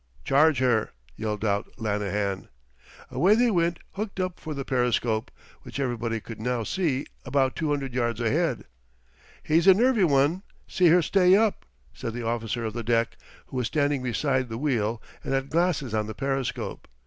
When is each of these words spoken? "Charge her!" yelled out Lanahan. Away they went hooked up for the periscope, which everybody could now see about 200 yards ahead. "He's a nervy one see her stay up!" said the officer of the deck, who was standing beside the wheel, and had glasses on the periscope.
"Charge 0.23 0.57
her!" 0.57 0.93
yelled 1.15 1.45
out 1.45 1.69
Lanahan. 1.77 2.47
Away 3.11 3.35
they 3.35 3.51
went 3.51 3.77
hooked 3.91 4.19
up 4.19 4.39
for 4.39 4.55
the 4.55 4.65
periscope, 4.65 5.29
which 5.61 5.79
everybody 5.79 6.19
could 6.19 6.41
now 6.41 6.63
see 6.63 7.05
about 7.23 7.55
200 7.55 7.93
yards 7.93 8.19
ahead. 8.19 8.65
"He's 9.43 9.67
a 9.67 9.75
nervy 9.75 10.05
one 10.05 10.41
see 10.67 10.87
her 10.87 11.03
stay 11.03 11.35
up!" 11.35 11.67
said 11.93 12.13
the 12.15 12.25
officer 12.25 12.65
of 12.65 12.73
the 12.73 12.81
deck, 12.81 13.15
who 13.45 13.57
was 13.57 13.67
standing 13.67 14.01
beside 14.01 14.49
the 14.49 14.57
wheel, 14.57 15.03
and 15.23 15.35
had 15.35 15.51
glasses 15.51 15.93
on 15.93 16.07
the 16.07 16.15
periscope. 16.15 16.87